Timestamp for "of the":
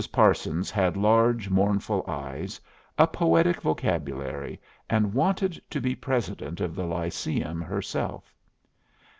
6.59-6.87